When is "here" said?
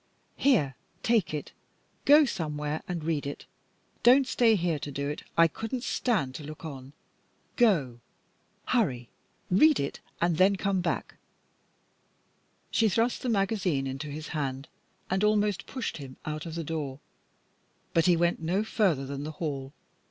0.35-0.75, 4.55-4.79